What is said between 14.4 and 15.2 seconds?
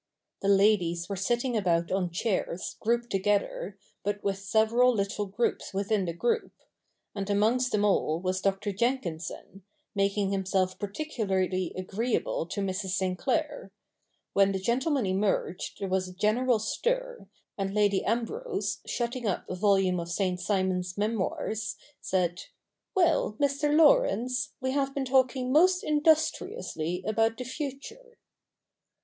the gentlemen